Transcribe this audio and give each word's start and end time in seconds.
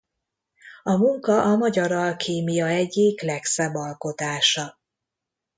A 0.83 0.95
munka 0.95 1.41
a 1.43 1.55
magyar 1.55 1.91
alkímia 1.91 2.65
egyik 2.67 3.21
legszebb 3.21 3.73
alkotása. 3.75 4.79